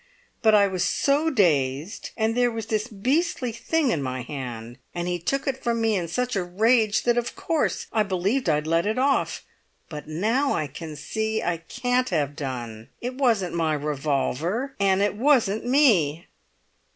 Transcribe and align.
But 0.41 0.55
I 0.55 0.65
was 0.67 0.83
so 0.83 1.29
dazed, 1.29 2.09
and 2.17 2.35
there 2.35 2.49
was 2.49 2.65
this 2.65 2.87
beastly 2.87 3.51
thing 3.51 3.91
in 3.91 4.01
my 4.01 4.23
hand; 4.23 4.79
and 4.95 5.07
he 5.07 5.19
took 5.19 5.47
it 5.47 5.63
from 5.63 5.79
me 5.79 5.95
in 5.95 6.07
such 6.07 6.35
a 6.35 6.41
rage 6.43 7.03
that 7.03 7.19
of 7.19 7.35
course 7.35 7.85
I 7.93 8.01
believed 8.01 8.49
I'd 8.49 8.65
let 8.65 8.87
it 8.87 8.97
off. 8.97 9.45
But 9.89 10.07
now 10.07 10.53
I 10.55 10.65
can 10.65 10.95
see 10.95 11.43
I 11.43 11.57
can't 11.57 12.09
have 12.09 12.35
done. 12.35 12.89
It 12.99 13.13
wasn't 13.13 13.53
my 13.53 13.73
revolver 13.75 14.73
and 14.79 15.03
it 15.03 15.15
wasn't 15.15 15.67
me!" 15.67 16.25